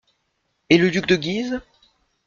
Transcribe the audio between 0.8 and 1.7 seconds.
duc de Guise?